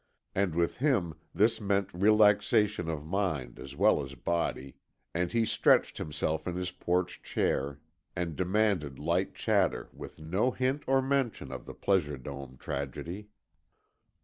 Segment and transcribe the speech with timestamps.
[0.33, 4.77] And with him, this meant relaxation of mind as well as body,
[5.13, 7.79] and he stretched himself in his porch chair,
[8.15, 13.27] and demanded light chatter, with no hint or mention of the Pleasure Dome tragedy.